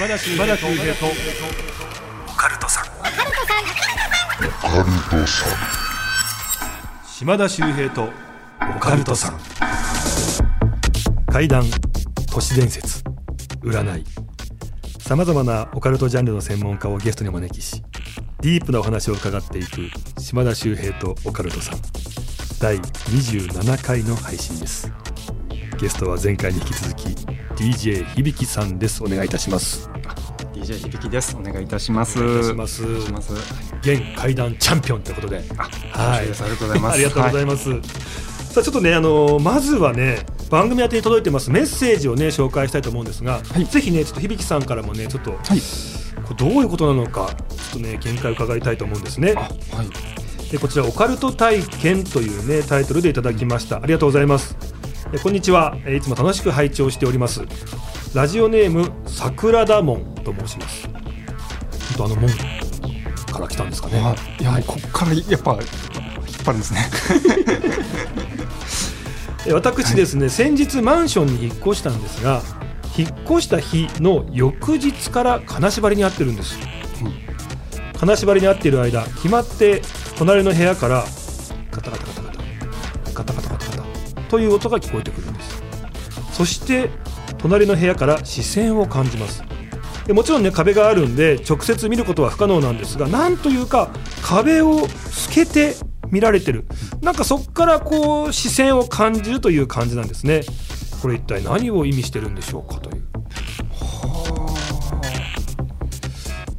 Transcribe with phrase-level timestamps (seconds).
[0.00, 0.46] 島田秀平
[0.94, 1.06] と。
[2.26, 2.84] オカルトさん。
[7.06, 8.08] 島田秀平と。
[8.76, 9.38] オカルトさん。
[11.30, 11.64] 怪談
[12.32, 13.04] 都市伝説。
[13.62, 14.06] 占い。
[15.00, 17.82] さまざまなオカルトジャンルの専門家をゲストにお招きし
[18.40, 21.78] ディープなお話を伺っていく島田秀平とオカルトさん。
[22.58, 24.90] 第27回の配信です。
[25.78, 27.08] ゲストは前回に引き続き
[27.56, 29.04] DJ 響さんです。
[29.04, 29.90] お願いいたします
[30.70, 31.36] DJ 響です。
[31.36, 32.22] お願いいたします。
[32.22, 32.84] お願います。
[33.80, 35.42] 現怪談チャンピオンということで。
[35.56, 35.64] あ
[35.98, 36.18] はい。
[36.20, 36.94] ありがとうございます。
[36.94, 37.82] ありがとうございます、
[38.52, 43.64] さあちょっとねあのまずはね番組宛てに届いてますメッセージをね紹介したいと思うんですが、い。
[43.64, 45.60] ぜひねちょっと響さんからもねちょっと、はい。
[46.36, 47.34] どういうことなのかちょ
[47.70, 49.34] っとね見解を伺いたいと思うんですね。
[49.36, 49.48] あは
[49.82, 50.50] い。
[50.52, 53.78] でこちらオカルト体験というねタイトルでいただきました。
[53.78, 54.56] ありがとうございます。
[55.12, 55.76] えこんにちは。
[55.84, 57.42] えいつも楽しく拝聴しております
[58.12, 60.88] ラジオネーム桜田門と申します。
[61.96, 62.28] あの門
[63.32, 64.00] から来たんですかね。
[64.00, 64.44] はいい。
[64.44, 65.62] やもうこっからやっぱ引っ
[66.44, 66.90] 張るんですね。
[69.46, 72.42] え私ですね、先日マンションに引っ越したんですが
[72.98, 76.58] 引っ越した日の翌日から金縛りに遭ってるんです、
[77.96, 79.82] 金縛りに遭っている間決まって
[80.18, 81.04] 隣の部屋から
[81.70, 85.62] カタカタカタカタカタカタカタカタという音が聞こえてくるんです。
[86.32, 86.90] そして
[87.42, 89.42] 隣の部屋から視線を感じます。
[90.06, 93.90] でもちろんね壁があるんで直接見ることは不可能なんですがなんというか
[94.22, 95.76] 壁を透けて
[96.10, 96.64] 見られてる。
[97.02, 100.42] なんかそこからこう視線を感じるという感じなんですね。
[101.00, 103.02] これ一体何を意味してるんでしょうかという。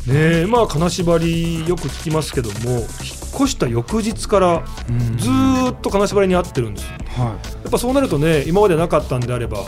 [0.07, 2.85] ねえまあ金縛りよく聞きますけども引っ
[3.35, 5.17] 越した翌日からうん。
[5.17, 9.59] ずーっと金縛りに遭ってるんですはやっぱそうなるとね今までなかったんであれば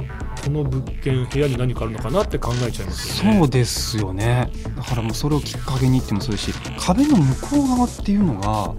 [0.43, 3.39] この物件部屋に何かあるのかなって考えちゃいますいよね。
[3.39, 4.51] そうですよね。
[4.75, 8.75] だからもうそれをきっかけにってもそうですし壁の向こう側っていうのが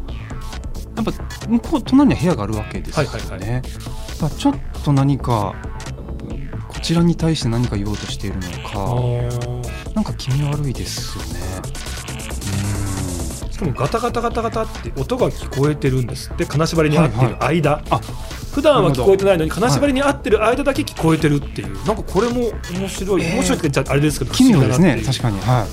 [0.96, 1.12] やっぱ
[1.48, 3.62] 向こう隣には部屋があるわけですよね、はいはいはい。
[4.20, 4.54] だちょっ
[4.84, 5.54] と何か
[6.68, 9.94] こちらに対して何か言おうとしているのあかー。
[9.94, 11.40] なんか気味悪いですよね。
[13.50, 18.00] しかもガタガタガタガタって音が聞こえてるんですって金縛りに合ってる間、あ
[18.54, 25.40] 普段は聞こえてないのに金縛りに合ってる間だけ聞こえてるっていう、なんかこれも面白い、えー面白いって言っちゃあれですけど奇妙ですね確かに。
[25.40, 25.66] は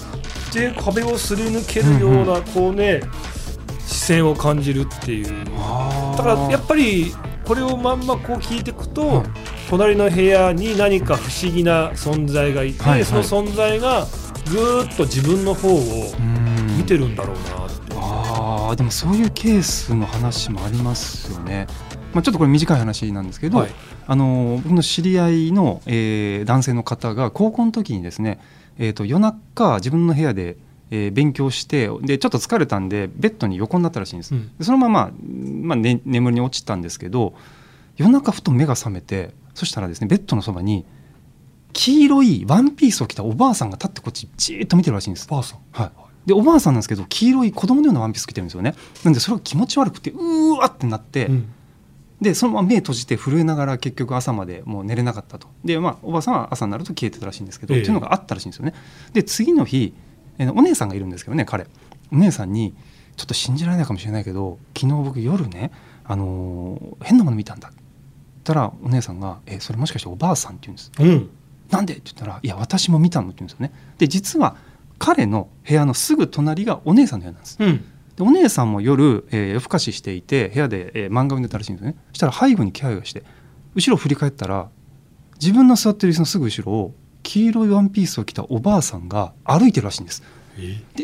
[0.51, 0.53] い。
[0.53, 3.01] で壁をすり抜けるような、こうね
[3.85, 5.45] 視線を感じるっていう
[6.17, 7.13] だからやっぱり
[7.45, 9.25] これをまんまこう聞いていくと、はい
[9.69, 13.05] 隣の部屋に何か不思議な存在がいて、はいはい。
[13.05, 14.05] その存在が
[14.49, 21.67] ぐーっと自分の方をうん見てるんだろうなって、あーでもそういうケースの話もありますよね。
[22.13, 23.71] まあ、ちょっとこれ短い話なんですけど、はい。
[24.07, 28.39] あの僕の知り合いの、えー男性の方が高校の時にですね、
[28.77, 30.57] えー、と夜中自分の部屋で、
[30.89, 34.35] えー勉強してでちょっと疲れたんでベッドに横になったらしいんです。
[34.35, 34.57] うん。
[34.57, 35.11] でそのまま、
[35.61, 37.33] まあね、眠りに落ちたんですけど
[37.97, 40.85] 夜中ふと目が覚めてそしたらですねベッドのそばに
[41.73, 45.27] 黄色いワンピースを着たおばあさんが立ってこっちじーっと見てるらしいんです。
[45.29, 45.59] ばあさん。
[45.71, 45.91] はい、
[46.25, 48.75] でおばあさんなんですけど黄色い子供のようなワンピース着てるんですよね。
[49.05, 51.53] なんでそれが気持ち悪くてうーわってなって、うん
[52.21, 55.47] でそのまま目閉じて震えながら結局朝までもう寝れなかったと。
[55.65, 57.81] で、まあ、おばあさんは朝になると消えてたらしいんですけど、ええ。
[57.81, 58.73] っていうのがあったらしいんですよね。
[59.13, 59.93] で次の日、
[60.37, 61.65] えーお姉さんがいるんですけどね彼。
[62.11, 62.73] お姉さんに
[63.17, 65.71] 「ちょっと信じられないかもしれないけど昨日僕夜ね、
[66.05, 70.91] あのー変なもの見たんだ」って言ったらお姉さんが「えそれもしかしておばあさん?」って言うんです。
[70.99, 71.29] うん。
[71.71, 71.93] なんで？
[71.93, 73.73] って言ったら「いや私も見たの」って言うんですよね。
[73.97, 74.55] で実は
[74.99, 77.57] 彼の部屋のすぐ隣がお姉さんの部屋なんです。
[77.59, 77.83] うん
[78.15, 81.97] でお姉さんも夜、えー夜更かししていて部屋で、えー漫画を見てたらしいんですよね。
[82.09, 83.23] そしたら背後に気配がして
[83.75, 84.69] 後ろを振り返ったら
[85.39, 90.23] 自分の座ってる椅子のすぐ後ろを黄色いワンピースを着たおばあさんが歩いてるらしいんです。
[90.57, 90.77] え？
[90.95, 91.03] で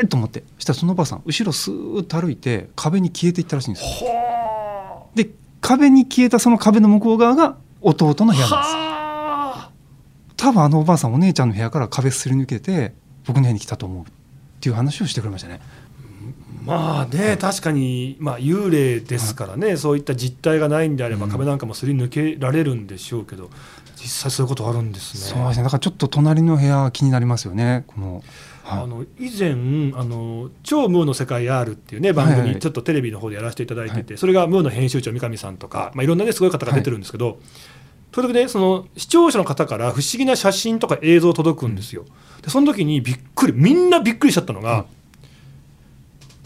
[0.02, 0.42] ー、と思って。
[0.56, 5.30] そしたらそのおばあさん後ろスーッと歩いて壁に消えていったらしいんですはで
[5.60, 8.52] 壁に消えたその壁の向こう側が弟の部あ屋なんです。
[8.52, 9.70] は
[10.36, 10.68] 多分あ。
[10.68, 12.94] のおばあさんお姉ちゃんの部屋から壁すり抜けて
[13.26, 14.06] 僕の部屋に来たと思うっ
[14.60, 15.60] ていう話をしてくれましたね。
[16.68, 21.30] まあね確かに、まあ、幽霊ですからね、そういった実態がないんであれば、うん。
[21.30, 23.50] 壁なんかもすり抜けられるんでしょうけど
[23.96, 25.20] 実際そういうことあるんですね。
[25.20, 25.64] そうですね。
[25.64, 28.22] だからちょっと隣の部屋気になりますよねこの、
[28.62, 28.82] はい。
[28.82, 29.52] あの以前
[29.98, 37.40] あの「超ムーの世界 R」っていうね番組、ちょっとテレビの方でやらせていただいてて、はそれがムーの編集長三上さんとか、まあ、いろんなねすごい方が出てるんですけど、
[38.14, 42.04] それでねその視聴者の方から不思議な写真とか映像届くんですよ。
[42.42, 44.84] でその時にびっくりみんなびっくりしちゃったのが、うん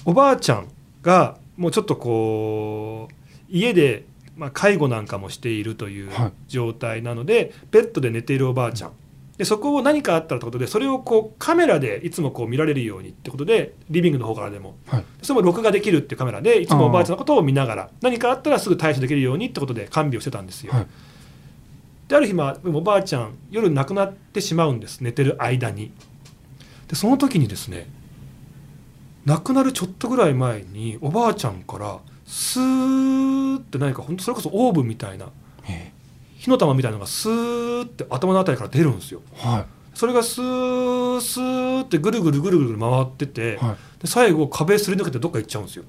[0.04, 0.68] おばあちゃん
[1.02, 3.14] がもうちょっとこう
[3.48, 4.04] 家で、
[4.36, 6.32] まあ、介護なんかもしているというはい。
[6.48, 8.92] 状態なので、ベッドで寝ているおばあちゃん。
[9.36, 14.76] でそこを何かあったらってことでそれをこうカメラでいつもこう見られるようにってことでリビングの方からでも。
[14.86, 15.04] はい。
[15.22, 20.72] それも録画できるっていうカメラでいつもおばあちゃんのことを見ながら何かあったらすぐ対処できるようにってことで看病してたんですよ。
[20.72, 20.86] はい。
[22.08, 25.92] である日、まあ、おばあちゃん夜亡くなってしまうんです寝てる間に。
[26.88, 27.88] でその時にですね
[29.24, 35.26] 亡くなるちょっとぐらい前におばあちゃんからスーって何か本当それこそオーブンみたいな
[35.68, 35.92] え
[36.38, 39.22] 火の玉みたいなのがスーって頭のあたりから出るんですよ。
[39.36, 39.64] ーはい。
[39.94, 43.76] それがスースーってぐるぐるぐるぐる回ってて、はい。
[44.00, 45.84] で最後壁すり抜けてどっか行っちゃうんですよ。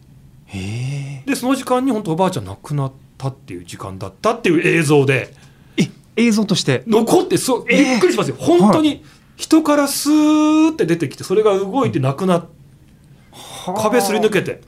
[0.46, 5.34] へでその時間に本当おばあちゃん亡くなったっていう時間だったっていう映像で
[5.78, 5.90] ええ
[6.28, 6.84] 映像として。
[6.86, 7.96] 残ってそうびえ。
[7.96, 9.04] ーっくりしますよ、本当に
[9.36, 12.46] 人からスーって出てきてそれが動いてなくなっ
[13.66, 14.62] 壁すり抜けて。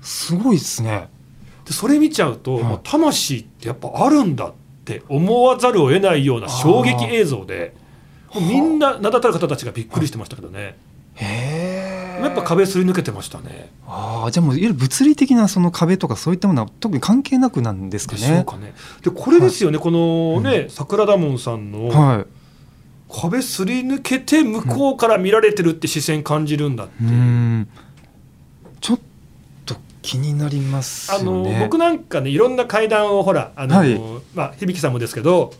[0.00, 1.08] すごいですね。
[1.64, 2.64] でそれ見ちゃうと、はい。
[2.64, 4.52] もう魂ってやっぱあるんだっ
[4.84, 7.74] て思わざるを得ないような衝撃映像で
[8.34, 10.76] みんな名だたる方たちがびっくりしてましたけどね、
[11.14, 12.22] へえ。
[12.22, 13.70] やっぱ壁すり抜けてましたね。
[13.86, 18.74] ああじゃあもういわゆる物理的なその壁とかそういったものは特に関係なくなんですかでしょうねかね。
[19.02, 22.26] でこれですよね、このね、桜田門さんのはい。
[23.14, 27.12] 壁すり抜けて向こうから見られてるって視線感じるんだってういう。
[27.12, 27.68] ん。
[27.68, 27.91] ちょっと
[30.02, 31.54] 気になりますあよね。
[31.54, 34.00] の僕なんかねいろんな階段をほらあの、はい。
[34.34, 35.52] まあ響さんもですけど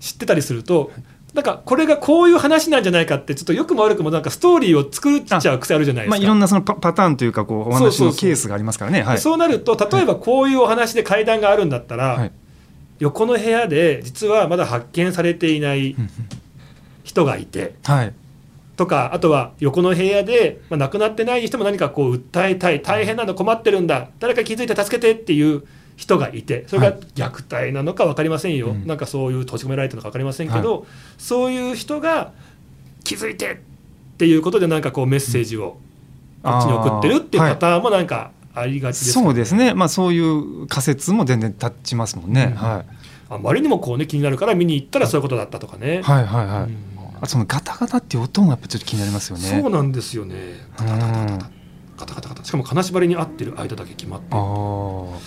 [0.00, 0.92] 知ってたりすると
[1.32, 6.16] なんかこれがこういう話なんじゃないかってちょっと良くも悪くもなんかストーリーを作っちゃう癖あるじゃないですか。
[6.18, 9.02] まあ、いろんなそのパパターンというかこうお話のケースがありますからね。
[9.02, 9.18] はい。
[9.18, 12.32] そうなると例えばこういうお話で階段があるんだったら、はい。
[13.00, 15.96] 横の部屋で実はまだ発見されていない
[17.02, 18.14] 人がいてはい
[18.76, 25.62] とかあとは横の部屋で、まあ、亡くなってないにしても何かこう訴えたい大変なの困ってるんだ誰か気づいて助けてっていう
[25.96, 28.86] 人がいてそれが虐待なのか分かりませんよ、うん。
[28.86, 30.86] なんかそういう閉じ込められてるのか分かりませんけど、
[31.18, 32.32] そういう人が
[33.04, 33.56] 気づいてっ
[34.18, 35.78] ていうことでなんかこうメッセージを
[36.42, 39.72] こっちに送ってるっていうパターンもなんかありがちですよそうですね。
[39.74, 42.56] まあそういう仮説も全然立ちますもんね、うん。
[42.56, 42.86] はい。
[43.30, 46.02] あまりにもこうね気になるから見に行ったらそういうことだったとかね。
[46.02, 46.93] はいはいはい、うん
[47.24, 49.44] あとそのガタガタっていう音もやっぱちょっと気になりますよね。
[49.44, 50.34] そうなんですよね。
[50.76, 52.44] ガタガタガタガタうんガタ。
[52.44, 55.20] しかも金縛りに合ってる間だけ決まってでも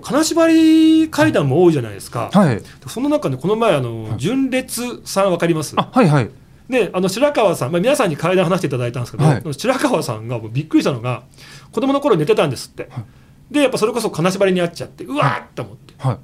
[0.00, 2.62] 金縛り階段も多いじゃないですか、はい。
[2.86, 4.18] その中でこの前あの、はい。
[4.18, 5.74] 純烈さんわかります？
[5.76, 6.30] あはいはい。
[6.70, 9.42] であの白川さん、まあ、皆さんに階段話していただいたんですけど、はい。
[9.52, 11.24] 白川さんがもうびっくりしたのが
[11.70, 13.04] 子供の頃寝てたんですって、はい。
[13.50, 15.92] でやっぱそれこそ金縛りにあっちゃってうわーって思って。
[15.98, 16.18] はい。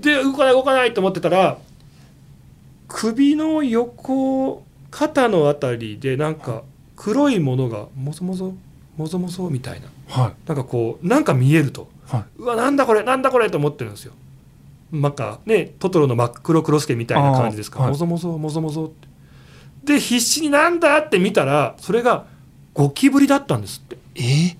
[0.00, 1.58] で動かない動かないと思ってたら
[2.88, 6.62] 首の横肩のあたりでなんか
[6.96, 8.54] 黒いものがもぞもぞ
[8.96, 9.88] もぞもぞみたいな。
[10.08, 10.32] はい。
[10.48, 11.88] なんかこうなんか見えると。
[12.06, 14.14] はうわなんだこれなんだこれと思ってるんですよ。
[14.90, 17.90] なんかねトトロの真っ黒クロスケみたいな感じですか、はい。
[17.90, 18.88] もぞもぞもぞもぞっ
[19.84, 19.92] て。
[19.94, 22.26] で必死になんだって見たらそれが
[22.74, 23.96] ゴキブリだったんですって。
[24.20, 24.56] いえ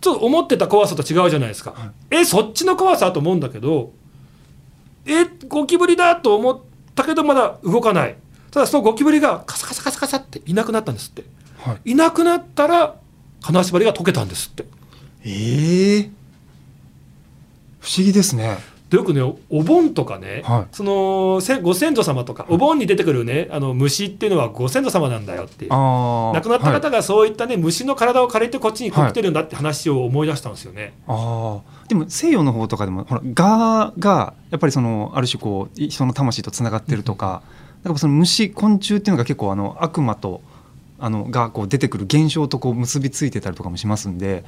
[0.00, 2.16] ちょっと思ってた怖さと違うじゃないですか、はい。
[2.22, 3.92] えそっちの怖さと思うんだけど
[5.06, 6.60] えゴキブリだと思っ
[6.94, 8.16] たけどまだ動かない。
[8.50, 11.24] ただそのゴキブリがカサカサカサカサっていなくなったんですって。
[11.58, 11.92] はい。
[11.92, 12.96] いなくなったら
[13.40, 14.64] 金縛りが解けたんですって。
[15.24, 16.10] ええ。
[17.80, 18.58] 不思議ですね
[18.92, 20.74] でよくねお盆とかね、はい。
[20.76, 26.74] そのせご先祖様とかお盆に出てくるねあの虫っていうのはご先祖様なんだよって亡くなったはい。
[26.74, 30.92] 方がそういったね虫の体を借りてこっちに来てるんだって話を思い出したんですよね。
[31.08, 37.42] ああでも西洋の方とかでもほら蛾がやっぱりそのある種こうい人の魂とつながってるとか、
[37.84, 40.42] なんかその虫昆虫っていうのが結構あの悪魔と
[40.98, 44.44] あのがこう出てくる現象とこう結びついてたりとかもしますんで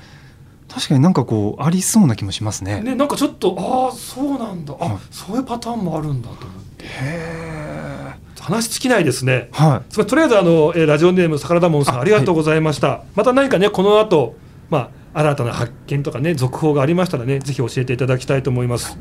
[0.69, 2.81] 確かになんかこうありそうな気もしますね。
[2.81, 8.15] ねなんかちょっとああそうなんだあ、はいそういうパターンもあるんだと思ってへえ。
[8.41, 9.49] 話尽きないですね。
[9.53, 9.95] はい。
[9.95, 14.37] とりあえずあの、えーラジオネーム桜田門さんあありがとうございました、また何かねこの後
[14.69, 18.99] まあ新たな発見とかね続報がありましたらねぜひ教えていただきたいと思います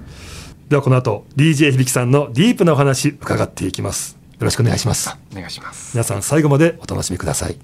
[0.69, 5.95] ではこの後 DJ 響さんのディープなお話伺っていきますよろしくお願いしますお願いします。
[5.95, 7.57] 皆さん最後までお楽しみください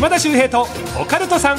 [0.00, 0.66] 島田秀平と
[0.98, 1.58] オカルトさん。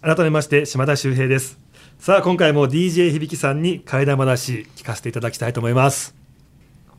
[0.00, 1.58] 改めまして島田秀平です。
[1.98, 6.14] さあ今回も DJ 響さんに怪談話聞かせていただきたいと思います。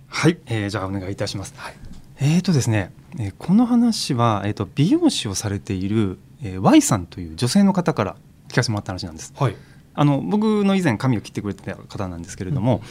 [0.09, 1.53] はい、えー、じゃあお願いいたします。
[1.55, 1.75] はい。
[2.19, 8.17] えーとですね、えーこの話は、えー、と美容師をされている、えー Y さんという女性の方から
[8.49, 9.33] 聞かせてもらった話なんです。
[9.37, 9.55] はい。
[9.93, 12.81] あの僕の以前髪を切ってくれてた方なんですけれども、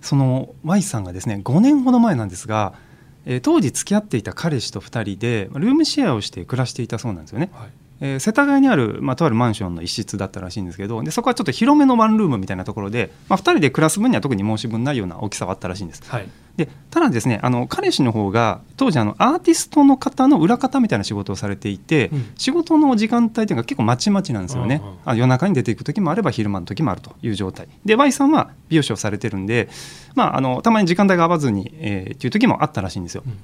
[0.00, 2.74] その Y さんがですね5年ほど前なんですが、
[3.26, 7.50] えー当時付き合っていた彼氏と2人でルームシェアをして暮らしていたそうなんですよね。
[7.52, 16.02] はいえー世田谷にある、まあ、とあるマンションの一室だったらしいんですけどでそこはちょっと広めのワンルームみたいなところで、まあ、2人で暮らす分には特に申し分ないような大きさはあったらしいんです。
[16.06, 16.28] はい。
[16.56, 22.32] でただですねあの彼氏の方が当時あのアーティストの方の裏方みたいな仕事をされていて、うん。
[22.36, 27.68] 仕事の時間帯というのが結構まちまちなんですよね、あ夜中に出ていく時もあれば昼間の時もあるという状態。
[27.84, 29.68] で Y さんは美容師をされてるんで、
[30.14, 33.22] まあ、あのたまに時間帯が合わずに、えーっていう時もあったらしいんですよ。
[33.26, 33.38] うん。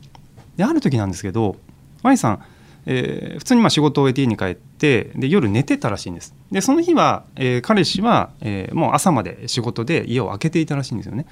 [0.56, 1.56] である時なんですけど
[2.02, 2.42] Y さん、
[2.86, 6.34] えー普通にまあ仕事を終えて家に帰ってで夜寝てたらしいんです。
[6.50, 11.26] でその日は、えー彼氏は、えーもう朝まで仕事で家を空けていたらしいんですよね。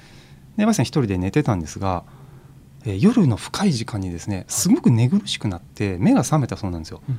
[0.57, 2.03] で Y さん一人で寝てたんですが、
[2.85, 7.01] えー夜の深い時間にですねすごく寝苦しくなって目が覚めたそうなんですよ。
[7.07, 7.17] うん。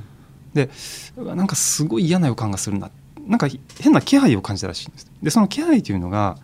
[0.55, 0.71] で
[1.17, 2.91] なんかすごい嫌な予感がするな。
[3.27, 3.49] なんか
[3.81, 5.11] 変な気配を感じたらしいんです。
[5.23, 6.39] でその気配というのが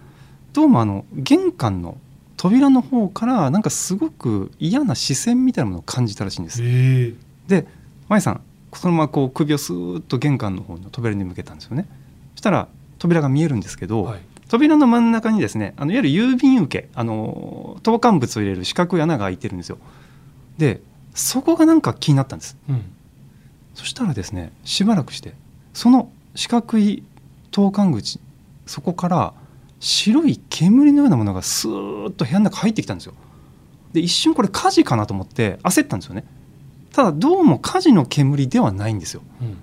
[0.53, 1.97] どうもあの玄関の
[2.37, 6.61] 扉の方からなんかすごく嫌な視線みたいなものを感じたらしいんです。
[6.63, 7.15] へえ
[7.47, 7.67] で
[8.13, 8.41] 舞さん
[8.75, 11.87] そのままこう首をスーッと玄関の方の扉に向けたんですよね。
[12.35, 14.21] そしたら扉が見えるんですけど、はい。
[14.49, 19.79] 扉の真ん中にですねあのいわゆる郵便受けあの投函物を入れる四角い穴が開いてるんですよ。
[20.59, 20.81] で
[21.15, 22.57] そこがなんか気になったんです。
[22.69, 22.83] うん。
[23.75, 25.35] そしたらですねしばらくして
[25.73, 27.03] その四角い
[27.51, 28.21] 投函口
[28.67, 29.35] そこから
[29.81, 33.15] 白い煙のようなものがスーッと部屋の中入ってきたんですよ。
[33.93, 36.25] で一瞬これ火事かなと思って焦ったんですよね
[36.93, 39.23] ただどうも火事の煙ではないんですよ。
[39.41, 39.59] うん。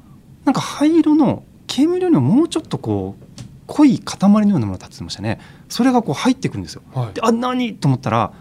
[0.46, 3.24] なんか灰色の煙よりももうちょっとこう
[3.68, 5.40] 濃い塊のようなものが立ってましたね。
[5.70, 6.82] それがこう入ってくるんですよ。
[6.94, 7.14] はい。
[7.14, 7.76] であ何？
[7.76, 8.34] と思ったら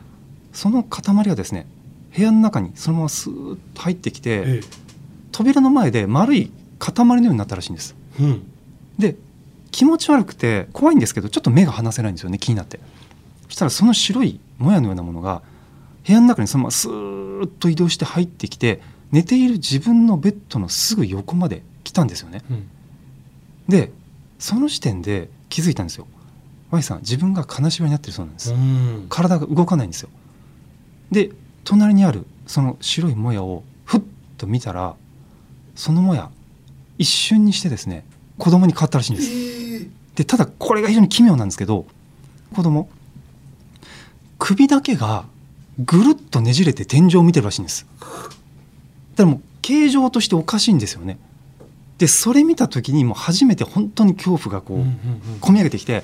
[0.53, 1.67] その塊がですね
[2.17, 4.61] 部屋の中にそのままスーッと入ってきて、え
[5.33, 7.95] 扉の前で丸い塊のようになったらしいんです。
[8.19, 8.51] えうん。
[8.99, 9.17] で
[9.71, 12.81] 気持ち悪くて怖いんですけどちょっと目が離せないんですよね気になって。
[13.49, 15.43] そしたらその白いもやのようなものが
[16.09, 18.81] 部屋の中にそのままスーッと移動して入ってきて
[19.13, 22.43] 寝ている自分のベッドのすぐ横まで来たんですよね。
[22.51, 22.69] うん。
[23.69, 23.93] で
[24.39, 26.07] その時点で気づいたんですよ。
[26.71, 28.55] Y さん自分が金縛りになってるそうなんです。
[28.55, 29.07] うん。
[29.11, 30.09] 体が動かないんですよ。
[31.11, 31.31] で
[31.65, 34.03] 隣にあるその白いもやをふっ
[34.39, 34.97] と見たら
[35.75, 36.31] そのもや
[36.97, 38.07] 一瞬にしてですね
[38.39, 39.91] 子供に変わったらしいんです。
[40.15, 41.85] でただこれが非常に奇妙なんですけど
[42.55, 42.89] 子供
[44.39, 45.27] 首だけが
[45.79, 47.87] ぐるっとねじれて天井を見てるらしいんです。
[48.01, 48.11] だか
[49.19, 51.19] らもう形状としておかしいんですよね。
[51.99, 54.95] でそれ見た時にもう初めて本当に恐怖がこううんうんうん。
[55.41, 56.03] 込み上げてきて、はい。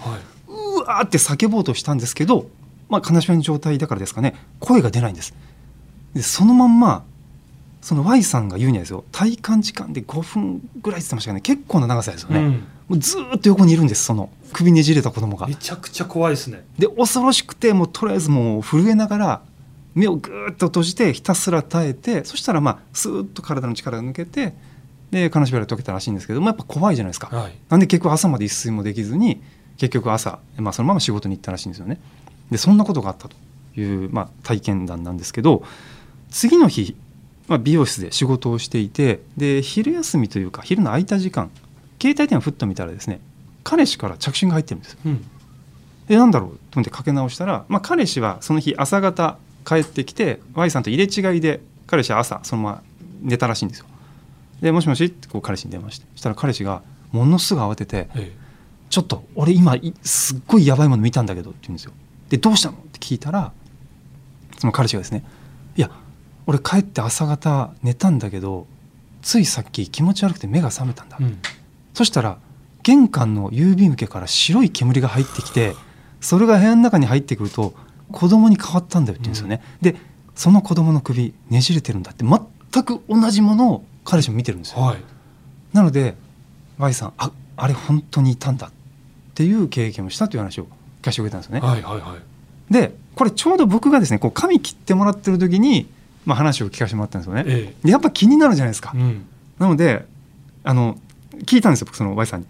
[0.48, 2.48] うわーって叫ぼうとしたんですけど、
[2.88, 4.34] まあ、金縛りの状態だからですかね。
[4.60, 5.34] 声が出ないんです。
[6.14, 7.04] でそのまんま
[7.80, 9.04] その Y さんが言うにはですよ。
[9.12, 11.40] 体感時間で5分ぐらいって言ってましたかね。
[11.40, 12.52] 結構な長さですよね、うん。
[12.52, 15.46] もうずーっと横にいるんですその首ねじれた子供が。
[15.46, 16.64] めちゃくちゃ怖いですね。
[16.78, 19.42] で恐ろしくてもうとりあえずもう震えながら
[19.94, 24.54] 目をぐーっと閉じてひたすら耐えてそしたらまあスーッと体の力が抜けて
[25.10, 29.40] で金縛りが解けたらしいんですけどもやっぱ怖いじゃないですか、はいなんで結局朝まで一睡もできずに
[29.78, 32.00] 結局朝、まあ、そのまま仕事に行ったらしいんですよね。
[32.50, 33.36] でそんなことがあったと
[33.76, 35.64] いう、まあ、体験談なんですけど
[36.30, 36.94] 次の日、
[37.48, 41.50] まあ、美容室で仕事をしていてで昼休みというか昼の空いた時間
[42.00, 43.20] 携帯電話ふっと見たらですね
[43.64, 44.98] 彼氏から着信が入ってるんですよ。
[45.06, 45.24] うん
[46.06, 52.82] でなんだろうと思ってかけ直したら、まあ、彼氏はその日朝方帰ってきて Y さんと入れ違いで彼氏は朝そのまま
[53.22, 53.86] 寝たらしいんですよ。
[54.60, 58.32] でもしもしってこう彼氏に電話してそしたら彼氏がものすごい慌ててえ
[58.90, 61.92] 「ちょっと俺今いすっごいやばいもの見たんだけど」って言うんですよ。
[62.28, 62.76] でどうしたの？
[62.76, 63.52] って聞いたら
[64.58, 65.24] その彼氏がですね
[65.76, 65.90] 「いや
[66.46, 68.66] 俺帰って朝方寝たんだけど
[69.22, 71.38] ついさっき気持ち悪くて目が覚めたんだ」えうん
[71.94, 72.38] そしたら
[72.82, 75.74] 玄関の郵便受けから白い煙が入ってきて
[76.20, 77.72] それが部屋の中に入ってくると
[78.12, 79.96] 子供に変わったんだよって言うんですよね、で
[80.34, 82.24] その子供の首ねじれてるんだって。
[82.24, 84.96] 全く同じものを彼氏も見てるんですよ、はい。
[85.72, 86.16] なので
[86.78, 88.70] Y さんああれ本当にいたんだっ
[89.34, 90.64] ていう経験をしたという話を
[91.02, 92.16] 聞かせてくれたんですよね、はいはいは
[92.68, 92.72] い。
[92.72, 95.88] でこれちょうど僕がですねこう髪切ってもらってる時に、
[96.24, 99.26] まあ、話を聞かせてもらったんですよね、えでやっぱ気になるじゃないですか、えうん。
[99.58, 100.04] なので
[100.64, 100.98] あの
[101.44, 102.46] 聞いたんですよ僕その Y さんに。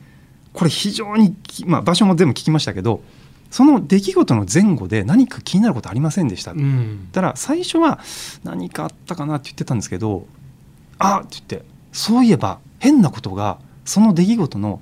[0.52, 3.02] これ非常にき、まあ、場所も全部聞きましたけど
[3.50, 8.00] その出来事の前後で何か気になることありませんでした、うんたら最初は
[8.42, 10.26] 何かあったかなって言ってたんですけど
[10.98, 14.80] 「あっ!」って言ってそういえば変なことがその出来事の、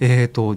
[0.00, 0.56] えー、と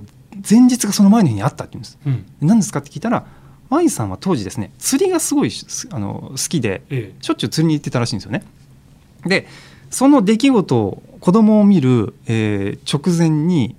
[0.49, 1.99] 前日がその前の日にあったって言うんです。
[2.05, 3.25] うん何ですかって聞いたら
[3.69, 8.43] Y さんは当時ですね釣りがすごいすあの好きでえしょっちゅう釣りに行ってたらしいんですよね。
[9.25, 9.47] で
[9.89, 13.75] その出来事を子供を見る、えー直前に、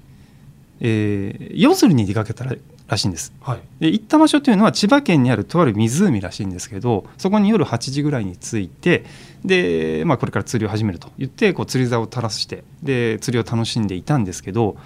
[0.81, 2.55] えー夜釣りに出かけたら
[2.93, 3.33] らしいんです。
[3.41, 3.61] はい。
[3.81, 9.05] で行った場所というのは千葉県にあるとある湖らしいんですけどそこに夜8時ぐらいに着いて
[9.45, 14.77] で、まあ、これから釣りを始めると言ってこう釣り竿を垂らしてで釣りを楽しんでいたんですけど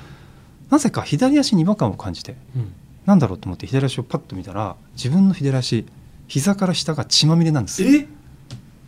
[0.70, 2.72] なぜか左足に違和感を感じてうん。
[3.04, 5.86] なんだろうと思って左足をパッと見たら自分の左足
[6.26, 8.06] 膝から下が血まみれなんですえ？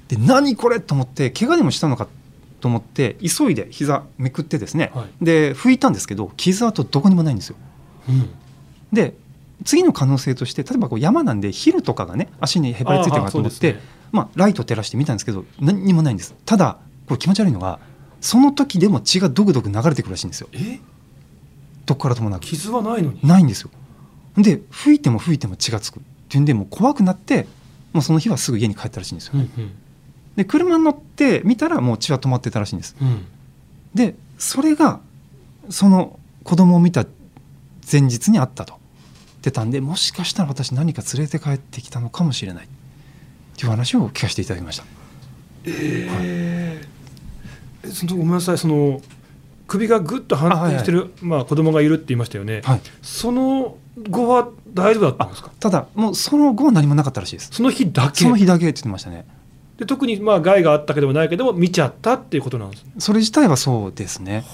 [0.09, 2.09] で何これと思って怪我でもしたのか
[2.61, 5.25] と思って急いで膝めくってですね、はい。
[5.25, 7.57] で拭いたんですけど傷跡どこにもないんですよ。
[8.09, 8.31] うん
[8.93, 9.15] で
[9.65, 13.81] 次の可能性として例えばこう山なんでヒルとかがね足にへばりついてるかと思って、ね。
[14.13, 16.35] まあ、ライト照らしてみたんですけど何にもないんです。
[16.45, 17.79] ただこれ気持ち悪いのが
[18.21, 20.49] その時でも血がドクドク流れてくるらしいんですよ。
[20.53, 20.81] え？
[21.87, 22.43] どっからともなく。
[22.43, 23.21] 傷はないのに？
[23.23, 23.71] ないんですよ。
[24.37, 26.01] で吹いても吹いても血がつく。
[26.01, 27.47] っていうんでもう怖くなって
[27.93, 29.73] もうその日はすぐ家に帰ったらしいんですよ、うんうん。
[30.37, 32.97] で車に乗って見たらもう血は止まってたらしいんです。
[33.01, 33.27] うん。
[33.95, 35.01] でそれが
[35.71, 37.07] その子供を見た
[37.91, 38.78] 前日にあったと
[39.49, 42.65] 出たんでもしかしたら私何か連れて帰ってきたのかもしれない。
[42.65, 42.69] っ
[43.57, 44.85] ていう話を聞かせていただきました。
[45.65, 46.89] えー。
[47.85, 48.59] えそのごめんなさい。
[48.59, 49.01] その
[49.67, 52.81] 首がぐっと反転してる、まあ、子供がいるって言いましたよね、はい。
[53.03, 53.77] その
[54.09, 55.51] 後は大丈夫だったんですか？
[55.61, 57.51] ただもうその後は何もなかったらしいです。
[57.53, 58.25] その日だけ？
[58.25, 59.27] その日だけって言ってましたね。
[59.77, 62.93] で特にまあ害があったけどもないけども見ちゃったっていうことなんですね。
[62.99, 64.45] それ自体はそうですね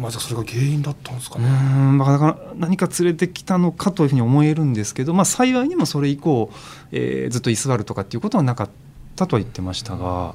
[0.00, 6.50] まさかそれが原因だったんですかうね、んだから何か連れてきたのかというふうに思えるんですけど、まあ、幸いにもそれ以降、
[6.90, 8.70] えーずっと居座るとかっていうことはなかっ
[9.14, 10.34] たとは言ってましたが、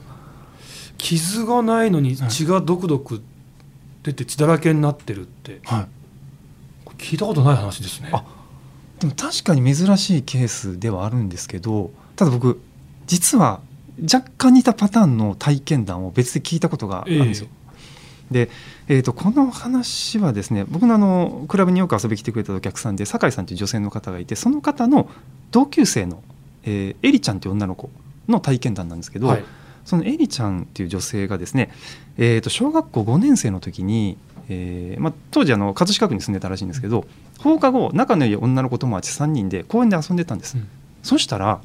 [0.97, 3.21] 傷がないのに血がドクドク
[4.03, 5.59] 出て血だらけになってるって。
[5.65, 5.87] はい、
[6.85, 8.09] これ聞いたことない話ですね。
[8.13, 8.23] あ
[8.99, 12.61] でも確かに珍しいケースではあるんですけどただ僕
[13.07, 13.59] 実は
[14.01, 17.47] 若干似たパターンの体験談を別で聞いたことがあるんですよ。
[18.31, 18.49] で、
[18.87, 25.09] えー、とこの話はですね僕のあのクラブによく遊びに来てくれたお客さんで酒井さんという女性の方がいてその方の
[25.51, 26.23] 同級生の、
[26.63, 27.89] えーエリちゃんという女の子
[28.27, 29.43] の体験談なんですけど、はい
[29.85, 31.69] そのエリちゃんっていう女性がですね、
[32.17, 34.17] えー、と小学校5年生の時に、
[34.49, 37.05] えーまあ、当時あの葛飾区に住んでたらしいんですけど
[37.39, 40.67] 放課後仲のいい女の子友達3人で公園で遊んでたんです、うん
[41.05, 41.61] そしたら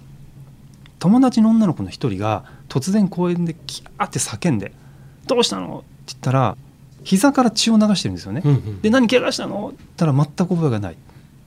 [0.98, 4.72] 友達の女の子の一人が突然公園でキャーって叫んで
[5.26, 6.56] 「どうしたの?」って言ったら
[7.04, 8.42] 膝から血を流してるんですよね。
[8.44, 9.68] うんうんで何怪我したの？
[9.68, 11.00] って言ったら全く覚えがないって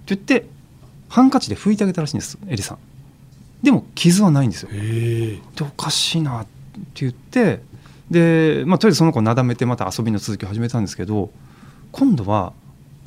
[0.07, 0.45] 言って
[1.09, 2.77] ハンカチで拭いてあげたらしいんですエリさん。
[3.61, 4.69] でも傷はないんですよ。
[4.71, 6.49] でおかしいなって
[6.95, 7.61] 言って
[8.11, 11.29] で、まあ、とりあえずその子をなだめてまた遊びの続きを始めたんですけど
[11.91, 12.51] 今度は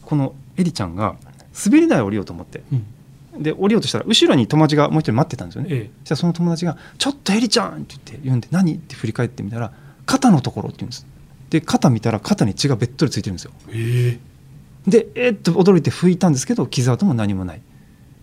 [0.02, 1.16] このエリちゃんが
[1.64, 5.68] 滑り台を降りようと思ってうんで降りようとしたら後ろに友達がもう一人待ってたんですよね。
[5.70, 9.72] えそしたらその友達が「ちょっとエリちゃん!」って言って言うんで「何?」って振り返ってみたら
[10.06, 11.06] 「肩のところ」って言うんです
[11.50, 13.52] で肩見たら肩に血がべっとりついてるんですよ。
[13.70, 14.18] えへえ。
[14.86, 17.58] でえーっと驚いて拭いたんですけど傷跡も何もない。
[17.58, 17.60] っ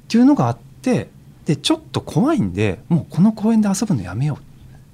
[0.08, 1.10] ていうのがあって
[1.46, 4.40] でちょっと怖いんでもうこの公園で遊ぶのやめようっ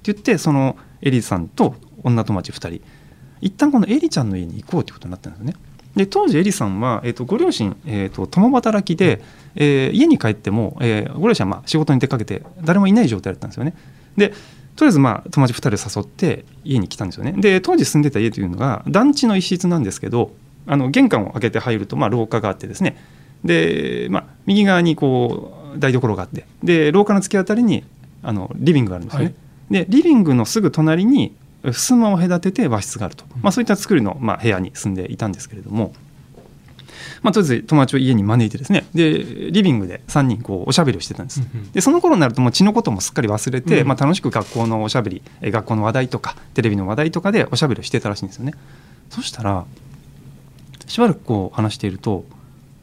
[0.02, 2.82] て言ってそのエリさんと女友達2人
[3.40, 5.54] 一旦このエリちゃんの家に行こうということになったんですよね。
[5.96, 9.20] で当時エリさんは、えー、とご両親、えー、と共働きで、
[9.56, 13.74] えー家に帰っても、えーご両親はまあ仕事に出かけて誰もいない状態だったんですよね。
[14.16, 14.32] で
[14.80, 17.32] とりあえずまあ友達2人を誘って家に来たんですよね。
[17.32, 20.30] で当時住んでた家というのが団地の一室なんですけど
[20.66, 22.96] あの玄関を開けて入るとまあ廊下があってですね。
[23.44, 26.46] で、まあ、右側にこう台所があって。
[26.62, 27.84] で廊下の突き当たりに
[28.22, 29.30] あのリビングがあるんですよね、は
[29.82, 29.84] い。
[29.84, 35.92] でリビングのすぐ隣に襖を隔てて和室があると、まあ、そういった作りの、まあ、部屋に住んでいたんですけれども、
[37.22, 38.86] まあ、とりあえず友達を家に招いてですね。
[38.94, 41.72] でリビングで3人こうおしゃべりをしてたんです、うんうん。
[41.72, 43.88] でその頃になるともう血のこともすっかり忘れて、うん。
[43.88, 48.54] まあ、楽しく学校のおしゃべりえ学校の話題とかテレビの話題とかでおしゃべりをしてたらしいんですよね。
[49.08, 49.64] そしたら
[50.86, 52.24] しばらくこう話していると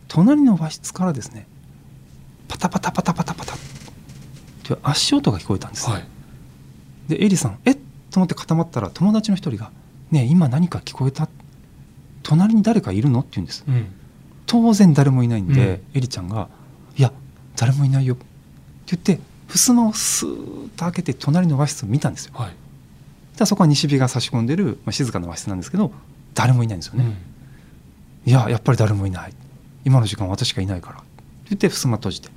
[0.08, 1.46] 隣の和室からですね
[2.48, 3.58] パタパタパタパタパタっ
[4.64, 6.06] ていう足音が聞こえたんです、はい。
[7.08, 7.78] でエリさんえっ？
[8.10, 9.72] と思って固まったら友達の一人が
[10.12, 11.28] 「ねえ今何か聞こえた？
[12.24, 13.66] 隣に誰かいるの?」って言うんです。
[13.68, 13.88] うん
[14.48, 16.50] 当然誰もいないんで、うエリちゃんが
[16.98, 17.12] 「いや
[17.56, 18.26] 誰もいないよ」って
[18.88, 22.32] 言って襖をスーッと開けて隣の和室を見たんですよ。
[22.36, 22.52] はい。
[23.38, 25.92] でそこは西日が差し込んでる、まあ、静かな和室なんですけど
[26.34, 27.06] 誰もいないんですよね、
[28.26, 28.32] うん。
[28.32, 29.34] いややっぱり誰もいない。
[29.86, 30.96] 今の時間私しかいないから。
[30.96, 31.06] って
[31.50, 32.30] 言って襖閉じて。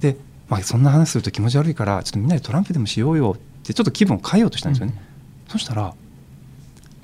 [0.00, 0.16] で、
[0.48, 4.94] まあ、そんな話すると気持ち悪いからちょっとみんなでトランプでもしようよってちょっと気分を変えようとしたんですよね、
[5.48, 5.94] そしたら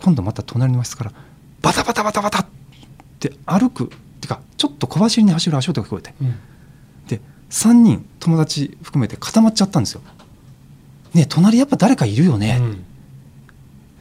[0.02, 1.12] 今度また隣の和室から
[1.62, 2.46] バタバタバタバタっ
[3.20, 3.88] て歩くっ
[4.26, 6.14] てかちょっと小走りに走る足音が聞こえて。
[6.20, 6.34] うん。
[7.08, 10.02] で3人友達含めて固まっちゃったんですよ。
[11.14, 12.84] ねえ隣やっぱ誰かいるよね、うん。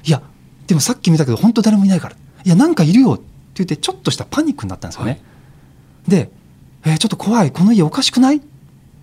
[0.04, 0.22] いや
[0.68, 2.16] でもさっき見たけど本当誰もいないから。
[2.44, 3.14] いやなんかいるよ。
[3.14, 5.12] って言ってちょっとしたパニックになったんですよね。
[5.12, 5.22] はい。
[6.10, 6.32] で
[6.86, 7.52] えーちょっと怖い。
[7.52, 8.42] この家おかしくない?」っ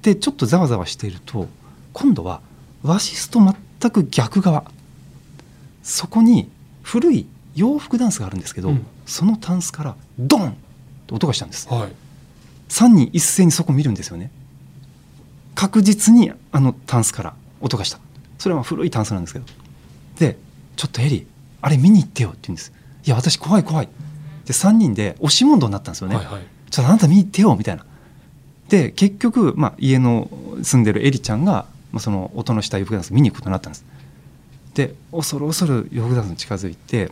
[0.03, 1.49] てちょっとざわざわしていると
[1.93, 2.41] 今度は
[2.83, 4.65] 和室と全く逆側。
[5.83, 6.49] そこに
[6.83, 8.87] 古い洋服ダンスがあるんですけど、うん。
[9.07, 10.53] そのタンスからドン！
[10.53, 10.57] と
[11.13, 11.69] 音がしたんです。
[11.69, 11.93] はい。
[12.69, 14.31] 3人一斉にそこ見るんですよね。
[15.55, 17.99] 確実にあのタンスから音がした。
[18.39, 19.45] それは古いタンスなんですけど。
[20.19, 20.39] で
[20.77, 21.27] 「ちょっとエリ
[21.61, 22.73] あれ見に行ってよ」って言うんです
[23.05, 23.89] 「いや私怖い怖い」
[24.45, 26.43] で3人で押し問答になったんですよね、はいはい。
[26.71, 27.85] ちょっとあなた見に行ってよみたいな。
[28.69, 30.31] で結局、まあ、家の
[30.63, 33.85] 住んでるエリちゃんが、まあ、その音のした洋服ダンス見に行くことになったんです。
[34.75, 37.11] で恐る恐る洋服ダンスに近づいて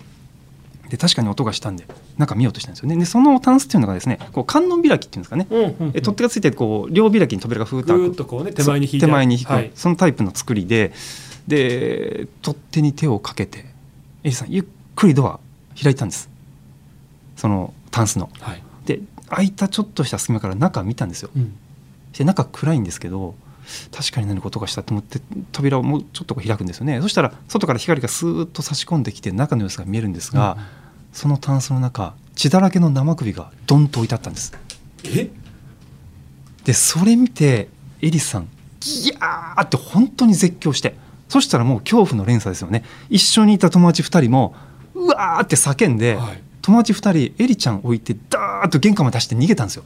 [0.91, 1.87] で確かに音がしたんで
[2.19, 2.97] 中見ようとしたんですよね。
[2.97, 5.93] でそのタンスっていうのがですねこう観音開きっていうんですかね、うんうんうん。
[5.95, 8.17] え取っ手がついてこう両開きに扉がふーっと開く。
[8.17, 9.01] とこうね手前に引いて。
[9.01, 9.71] 手前に引く、はい。
[9.75, 10.93] そのタイプの作りで
[11.47, 13.61] で取っ手に手をかけて
[14.25, 14.65] エリさんゆっ
[14.97, 15.41] くりドア
[15.81, 16.29] 開いたんです。
[17.37, 18.29] そのタンスの。
[18.41, 18.63] はい。
[18.85, 21.31] で開いたちょっとした隙間から中見たんですよ。
[21.37, 21.57] うん。
[22.13, 23.37] で中暗いんですけど
[23.93, 25.21] 確かに何か音がしたと思って
[25.53, 27.01] 扉をもうちょっと開くんですよね。
[27.01, 30.59] そしたら外から光がスーッと差し込んできて中の様子が見えるんですが、
[31.13, 34.53] そのタンスの中血だらけの生首がドンと置いてあったんです。
[35.05, 35.31] え？
[36.65, 37.69] でそれ見て
[38.01, 38.49] エリさん
[38.81, 40.95] ギヤーって本当に絶叫して
[41.29, 42.85] そしたらもう恐怖の連鎖ですよね。
[43.09, 44.55] 一緒にいた友達2人も
[44.95, 46.43] うわーって叫んで、はい。
[46.63, 49.85] 友達2人エリちゃん置いてダーッと玄関まで出して逃げたんですよ。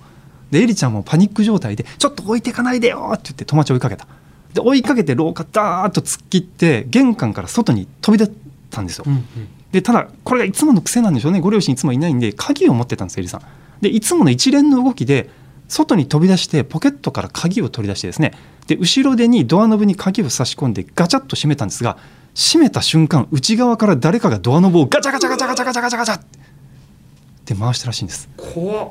[0.50, 4.06] でエリちゃんもパニック状態で「ちょっと置いていかないでよ」って言って友達追いかけた。
[4.52, 8.32] で追いかけて廊下ダーッと突っ切って玄関から外に飛び出
[8.70, 9.24] たんですよ、うんうん
[9.74, 11.40] でただこれがいつもの癖なんでしょうね。
[11.40, 13.42] ご両親いつもいないんで鍵を持ってたんですよエリさん。
[13.80, 15.30] でいつもの一連の動きで
[15.66, 18.34] 外に飛び出してポケットから鍵を取り出してですね。
[18.68, 21.98] で後ろ手にドアノブに鍵を差し込んでガチャッと閉めたんですが
[22.36, 26.20] 閉めた瞬間内側から誰かがドアノブをガチャガチャガチャガチャガチャガチャガチャっ
[27.44, 28.28] て回したらしいんです。
[28.36, 28.88] 怖っ。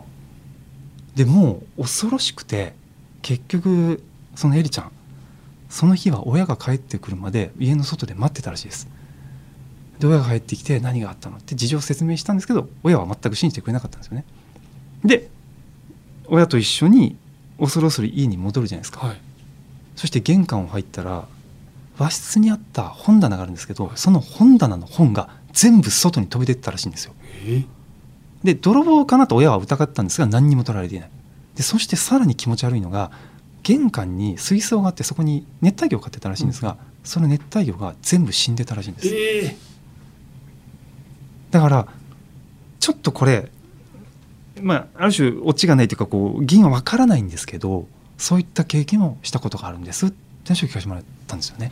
[1.16, 2.74] でもう恐ろしくて
[3.22, 4.04] 結局
[4.36, 4.92] そのエリちゃん
[5.70, 8.90] その日は親が帰ってくるまで家の外で待ってたらしいです
[10.04, 14.26] で親が帰ってきて何があったのって事情を説明したんですけど親は全く信じてくれなかったんですよね。
[15.06, 15.30] で
[16.28, 17.16] 親と一緒に
[17.58, 19.08] 恐る恐る家に戻るじゃないですか。
[19.08, 19.18] はい。
[19.96, 21.26] そして玄関を入ったら
[21.98, 27.14] 和室にあった本棚があるんですけどその本棚の本が全部外に飛び出てたらしいんですよ。
[27.46, 27.64] え？
[28.44, 31.10] で泥棒かなと親は疑ったんですが何にも取られていない。
[31.56, 33.12] でそしてさらに気持ち悪いのが
[33.62, 39.08] 玄関に水槽があってそこに熱帯魚を飼ってたらしいんですが、その熱帯魚が全部死んでたらしいんです。
[39.08, 39.73] ええ
[41.54, 41.88] だから
[42.80, 43.50] ちょっとこれ
[44.60, 47.88] まあある種オチがないというかこう議員は分からないんですけど
[48.18, 50.16] そういった経験をしたことがあるんですって
[50.48, 51.72] 話を聞かせてもらったんですよね。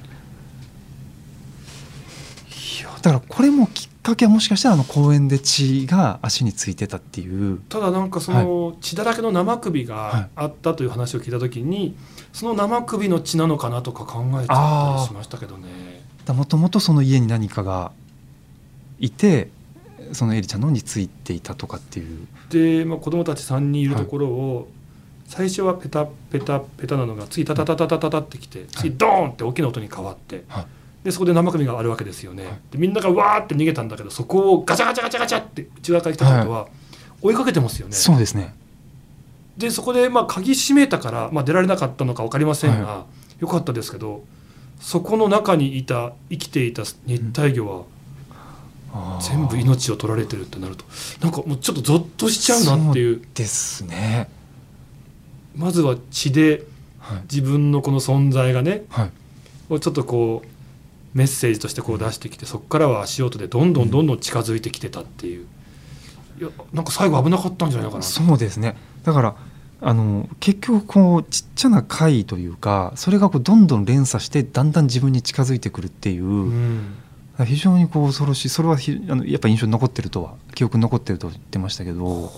[2.79, 7.59] いやだからこれもきっかけはもしかしたらあの公園で血が足についてたっていう。
[7.69, 11.95] ただなんかその血だらけの生首はいがあったという話を聞いた時に
[12.33, 16.01] その生首の血なのかなとか考えちゃったりしましたけどね。
[16.27, 17.91] もともとその家に何かが
[18.99, 19.49] いて
[20.13, 22.27] そのエリちゃんのについていたとかっていう。
[22.49, 24.69] で、まあ、子供たち3人いるところを、
[25.31, 30.65] 最初はペタペタペタなのが次タタタタタタタってきて次ドーンって大きな音に変わって、はい。
[31.05, 32.53] でそこで生首があるわけですよね、はい。
[32.71, 36.67] でみんながわーって逃げたんだけどそこをガチャガチャガチャガチャって内側から来たことは
[37.21, 38.53] 追いかけてますよね、そうですね。
[39.57, 43.05] でそこでまあ鍵閉めたから、まあ、出られなかったのか分かりませんが、
[43.39, 44.23] よかったですけど
[44.81, 47.83] そこの中にいた生きていた熱帯魚はあー
[49.21, 50.83] 全部命を取られてるってなると
[51.21, 53.21] なんかもうちょっとゾッとしちゃうなっていう。
[53.33, 54.29] ですね。
[55.55, 56.63] まずは血で
[56.99, 57.21] はい。
[57.23, 59.11] 自分のこの存在がねはい。
[59.69, 60.47] をちょっとこう
[61.17, 65.45] メッセージとしてこう出してきてそこからは足音でどんどんどんどん近づいてきてたっていう。
[66.39, 68.75] いやなんか最後危なかったんじゃないのかなそうですね。
[69.03, 69.35] だから
[69.83, 76.95] あの結局こうちっちゃな怪異というかそれがこうどんどん連鎖してだんだん自分に近づいてくるっていう、うん
[77.45, 78.49] 非常にこう恐ろしい。
[78.49, 82.31] それはひあのやっぱ印象に残ってるとは記憶に残ってると言ってましたけど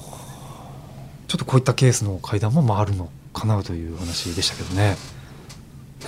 [1.27, 4.95] ちょっとこういったケースの会談も回るのかなという話でしたけどね。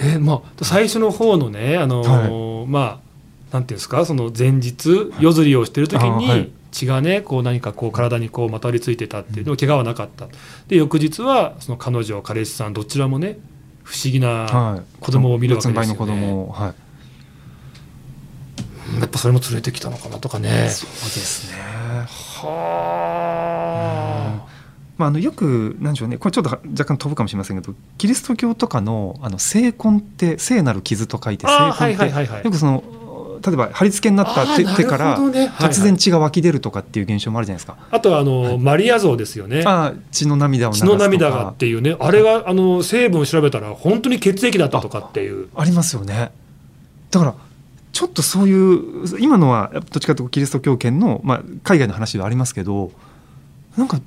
[0.02, 3.06] ねまあ、最初の方のね、あのーまあ
[3.54, 10.28] なんていうんですかその前日夜釣りをしてる時に血がねこう何かこう体にこうまとわりついてたっていうの怪我はなかった。
[10.68, 13.38] で翌日はその彼女彼氏さんどちらもね
[13.84, 16.50] 不思議な、はい、子供を見るわけですよね。
[16.52, 16.85] はい
[19.00, 20.70] やっぱそれも連れてきたのかなとかね。
[20.70, 21.58] そうですね。
[22.42, 23.76] は
[24.98, 32.84] まあ、あのよくなんでしょうねこれちょっと若干飛ぶかもしれませんけどキリスト教とかのあの聖婚って聖なる傷と書いて聖あー婚って、はいはいよくその
[33.46, 37.78] 例えば貼り付けになった手,、手から突然血が湧き出るとかっていう現象もあるじゃないですか。
[37.92, 39.64] あとはあの、はい、マリア像ですよね。
[39.66, 46.32] あ血の涙を血の涙がっていうねあれがあの成分を調べたら本当に血液だったとかっていうありますよね。
[47.12, 47.36] だから
[47.96, 52.92] ちょっとそういう今のはどっちかというとキリスト教圏の、まあ、海外の話ではありますけど
[53.78, 54.02] なんか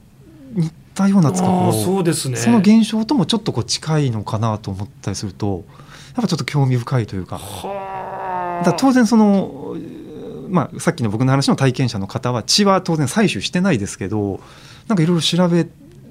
[0.53, 5.65] 似たようなつかそうです、ね、その現象ともちょっとこう近いのかなと思ったりすると
[6.17, 7.41] やっぱちょっと興味深いというか。
[8.63, 9.75] だ当然その、
[10.51, 14.41] まあ、さっきの僕の話の体験者の方は血は当然採取してないですけど
[14.87, 15.67] なんかいろいろ調べ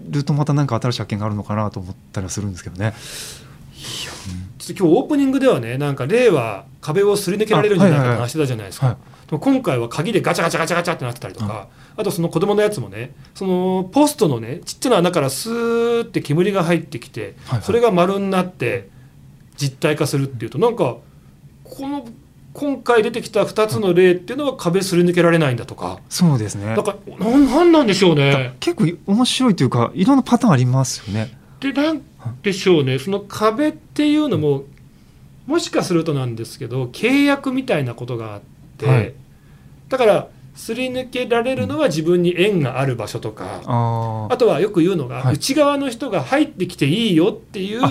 [0.10, 2.86] るとまた何か新しい発見があるのかなと思ったりはするんですけどね。
[2.86, 8.98] いやちょっと今日オープニングではねなんか令和壁をすり抜けられるんじゃないかって話してたじゃないですか。
[9.30, 18.90] 今回は鍵でガチャガチャガチャガチャってなってたりとか、あとその子供のやつもねそのポストのねちっちゃな穴からスーって煙が入ってきて、それが丸になって
[19.58, 20.98] 実体化するっていうとなんか
[21.66, 22.08] この
[22.54, 26.00] 今回出てきた2つの例っていうのは壁すり抜けられないんだとか。
[26.10, 26.76] そうですね。
[26.76, 28.56] だからなんなんでしょうね。
[28.62, 32.02] 結構面白いというかいろんなパターンありますよねでなん
[32.42, 33.00] でしょうね。
[33.00, 34.64] その壁っていうのも
[35.46, 38.42] もしかするとなんですけど契約みたいなことがあっ
[38.78, 39.14] て、はい、
[39.90, 47.82] だからすり抜けられるのは自分に縁がある場所とか、あとはよく言うのが、はい、内側の人が入ってきていいよっていう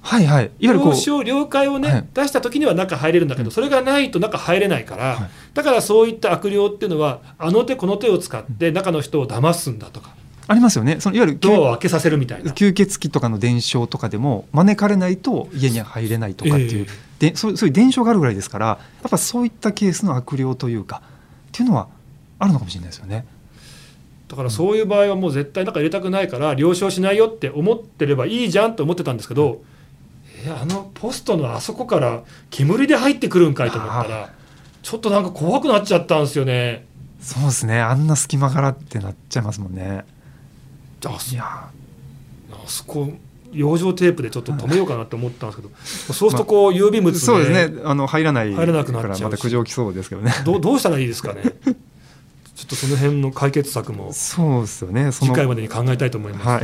[0.00, 10.16] はいはい、いわゆる了解をね、はい、出した時には中入れるんだけど、それがないと中入れないから、はい、だからそういった悪霊っていうのはあの手この手を使って中の人を騙すんだとか。
[10.48, 10.98] ありますよね。
[10.98, 12.52] そのいわゆるドアを開けさせるみたいな。
[12.52, 21.02] 吸血鬼とかの伝承とかでも招かれないと家には入れないとかっていう、えー、でそうそういう伝承があるぐらいですからやっぱそういったケースの悪霊というか
[21.48, 21.88] っていうのは
[22.38, 23.26] あるのかもしれないですよね。
[24.26, 29.62] だからそういう場合はもう絶対中入れたくないから了承しないよって思ってればいいじゃんと思ってたんですけど、
[30.46, 34.30] えあのポストのあそこから煙で入ってくるんかいと思ったら
[34.82, 36.86] ちょっとなんか怖くなっちゃったんですよね。
[37.20, 37.80] そうですね。
[37.80, 39.82] あんな隙間からってなっちゃいますもんね。
[39.90, 40.17] あ
[41.00, 41.70] いやあ
[42.66, 43.08] そこ
[43.52, 45.74] 養生テープでちょっと止めようかなって思ったんですけど、
[46.12, 51.42] そうするとこう郵便物で、そうですねあの入らない入らなくなっちゃうまた苦情きそうですけどねどどうしたらいいですかね？
[52.58, 56.62] ちょっとその辺の解決策もそうですよね次回までに考えたいと思います、はい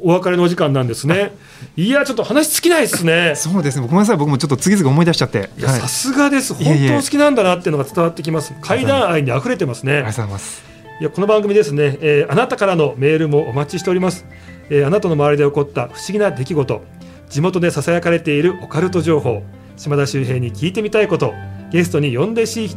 [0.00, 1.32] お別れのお時間なんですね。
[1.76, 3.34] いやちょっと話尽きないですね。
[3.34, 3.86] そうですね。
[3.86, 4.16] ごめんなさい。
[4.16, 5.50] 僕もちょっと次々思い出しちゃって。
[5.58, 6.54] さすがです。
[6.54, 8.54] 本当好きなんだなっていうのが伝わってきます。
[8.60, 9.94] 階段愛に溢れてますね。
[9.94, 10.62] ありがとうございます。
[11.00, 14.26] いやこの番組ですね、えー、あなたからのメールもお待ちしております。
[14.68, 16.82] えー、あなたの周りで起こった不思議な出来事、
[17.28, 19.44] 地元でささやかれているオカルト情報、
[19.76, 21.34] 島田秀平に聞いてみたいこと、
[21.70, 22.68] ゲストに呼んでし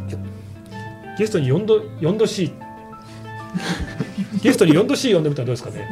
[1.17, 2.51] ゲストに呼んど呼んどし
[4.43, 5.88] ゲストに呼んどし呼んでみたらどうですかね。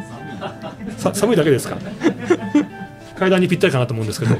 [0.98, 1.80] さ寒いだけですか
[3.18, 4.36] 怪談にぴったりかなと思うんですけど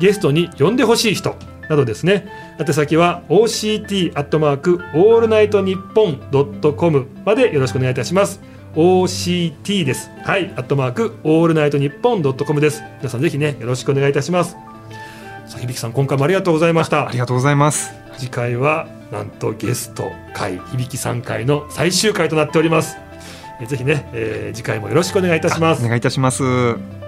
[0.00, 1.36] ゲストに呼んでほしい人
[1.68, 2.28] などですね。
[2.58, 8.40] 宛先は OCT アットマークオールナイトニッポンドットコムまでよろしくお願いいたします。
[8.74, 10.10] OCT です。
[10.24, 10.52] はい。
[10.56, 12.82] アットマークオールナイトニッポンドットコムです。
[12.98, 14.56] 皆さんぜひねよろしくお願いいたします。
[15.46, 17.08] さあ響さん今回もありがとうございました。
[17.08, 17.92] ありがとうございます。
[18.18, 22.96] 次回はなんとゲスト回響さん回の最終回となっております。
[23.66, 25.84] ぜひね、えー、次回もよろしくお願いいたします。
[25.84, 27.01] お願いいたします